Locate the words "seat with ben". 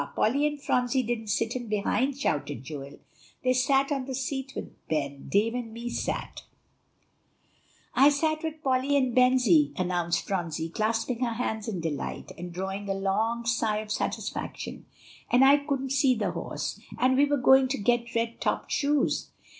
4.15-5.27